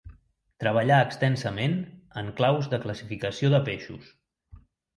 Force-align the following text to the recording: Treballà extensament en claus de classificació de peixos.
Treballà 0.61 0.97
extensament 1.07 1.75
en 2.23 2.33
claus 2.41 2.71
de 2.73 2.81
classificació 2.89 3.55
de 3.57 3.63
peixos. 3.71 4.13